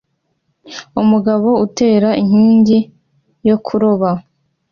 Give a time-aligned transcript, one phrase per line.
[1.01, 2.79] Umugabo utera inkingi
[3.47, 4.09] yo kuroba